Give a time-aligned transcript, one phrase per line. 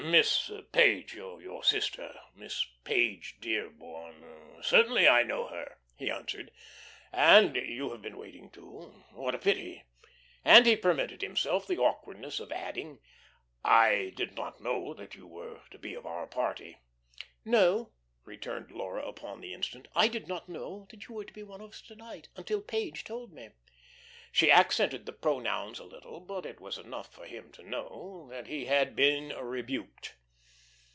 [0.01, 4.57] "Miss Page, your sister, Miss Page Dearborn?
[4.63, 6.49] Certainly I know her," he answered.
[7.11, 9.03] "And you have been waiting, too?
[9.13, 9.83] What a pity!"
[10.43, 12.97] And he permitted himself the awkwardness of adding:
[13.63, 16.79] "I did not know that you were to be of our party."
[17.45, 17.91] "No,"
[18.25, 21.69] returned Laura upon the instant, "I did not know you were to be one of
[21.69, 23.49] us to night until Page told me."
[24.33, 28.47] She accented the pronouns a little, but it was enough for him to know that
[28.47, 30.15] he had been rebuked.